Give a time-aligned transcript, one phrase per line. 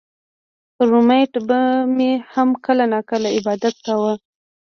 [0.89, 1.59] رومېټ به
[1.95, 4.13] مې هم کله نا کله عبادت کوو